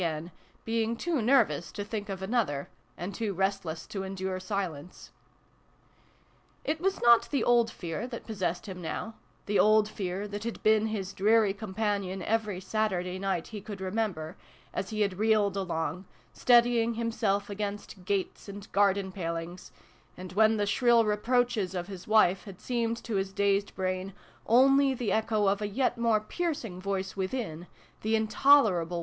again, 0.01 0.31
being 0.65 0.95
too 0.97 1.21
nervous 1.21 1.71
to 1.71 1.83
think 1.85 2.09
of 2.09 2.23
another, 2.23 2.67
and 2.97 3.13
too 3.13 3.35
restless 3.35 3.85
to 3.85 4.01
endure 4.01 4.39
silence. 4.39 5.11
It 6.65 6.81
was 6.81 6.99
not 7.03 7.29
the 7.29 7.43
old 7.43 7.69
fear 7.69 8.07
that 8.07 8.25
possessed 8.25 8.65
him 8.65 8.81
now 8.81 9.13
the 9.45 9.59
old 9.59 9.87
fear, 9.87 10.27
that 10.27 10.43
had 10.43 10.63
been 10.63 10.87
his 10.87 11.13
dreary 11.13 11.53
companion 11.53 12.23
every 12.23 12.59
Saturday 12.59 13.19
night 13.19 13.49
he 13.49 13.61
could 13.61 13.79
re 13.79 13.91
member, 13.91 14.37
as 14.73 14.89
he 14.89 15.01
had 15.01 15.19
reeled 15.19 15.55
along, 15.55 16.05
steadying 16.33 16.95
himself 16.95 17.47
against 17.47 18.03
gates 18.03 18.49
and 18.49 18.71
garden 18.71 19.11
palings, 19.11 19.71
and 20.17 20.33
when 20.33 20.57
the 20.57 20.65
shrill 20.65 21.05
reproaches 21.05 21.75
of 21.75 21.85
his 21.85 22.07
wife 22.07 22.45
had 22.45 22.59
seemed 22.59 22.97
to 23.03 23.17
his 23.17 23.31
dazed 23.31 23.75
brain 23.75 24.13
only 24.47 24.95
the 24.95 25.11
echo 25.11 25.45
of 25.45 25.61
a 25.61 25.67
yet 25.67 25.95
more 25.95 26.19
piercing 26.19 26.81
voice 26.81 27.15
within, 27.15 27.67
the 28.01 28.15
intolerable 28.15 28.69
vi] 28.69 28.79
WILLIE'S 28.79 28.89
WIFE. 28.89 28.99